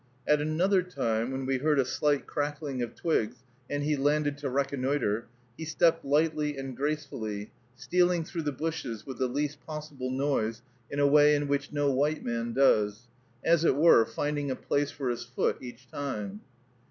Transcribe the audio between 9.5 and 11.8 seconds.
possible noise, in a way in which